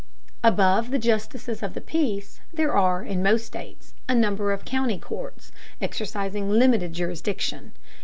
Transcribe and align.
Above 0.43 0.89
the 0.89 0.97
justices 0.97 1.61
of 1.61 1.75
the 1.75 1.79
peace 1.79 2.39
there 2.51 2.73
are, 2.75 3.03
in 3.03 3.21
most 3.21 3.45
states, 3.45 3.93
a 4.09 4.15
number 4.15 4.51
of 4.51 4.65
county 4.65 4.97
courts, 4.97 5.51
exercising 5.79 6.49
limited 6.49 6.91
jurisdiction. 6.91 7.71